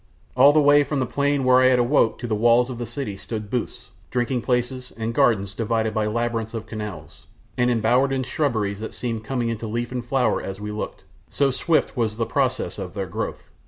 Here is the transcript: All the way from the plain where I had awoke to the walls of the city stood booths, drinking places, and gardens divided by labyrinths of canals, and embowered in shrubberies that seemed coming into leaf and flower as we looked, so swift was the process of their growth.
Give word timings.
All 0.35 0.51
the 0.51 0.59
way 0.59 0.83
from 0.83 0.99
the 0.99 1.05
plain 1.05 1.43
where 1.43 1.61
I 1.61 1.67
had 1.67 1.77
awoke 1.77 2.17
to 2.17 2.27
the 2.27 2.33
walls 2.33 2.71
of 2.71 2.79
the 2.79 2.87
city 2.87 3.15
stood 3.15 3.51
booths, 3.51 3.91
drinking 4.09 4.41
places, 4.41 4.91
and 4.97 5.13
gardens 5.13 5.53
divided 5.53 5.93
by 5.93 6.07
labyrinths 6.07 6.55
of 6.55 6.65
canals, 6.65 7.27
and 7.55 7.69
embowered 7.69 8.11
in 8.11 8.23
shrubberies 8.23 8.79
that 8.79 8.95
seemed 8.95 9.23
coming 9.23 9.49
into 9.49 9.67
leaf 9.67 9.91
and 9.91 10.03
flower 10.03 10.41
as 10.41 10.59
we 10.59 10.71
looked, 10.71 11.03
so 11.29 11.51
swift 11.51 11.95
was 11.95 12.17
the 12.17 12.25
process 12.25 12.79
of 12.79 12.95
their 12.95 13.05
growth. 13.05 13.51